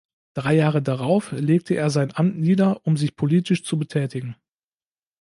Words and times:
Drei 0.33 0.55
Jahre 0.55 0.81
darauf 0.81 1.31
legte 1.31 1.75
er 1.75 1.91
sein 1.91 2.11
Amt 2.15 2.39
nieder, 2.39 2.81
um 2.87 2.97
sich 2.97 3.15
politisch 3.15 3.63
zu 3.63 3.77
betätigen. 3.77 4.35